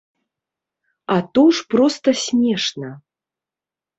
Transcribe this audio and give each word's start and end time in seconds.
А 1.15 1.17
то 1.33 1.43
ж 1.57 1.67
проста 1.73 2.09
смешна! 2.23 2.91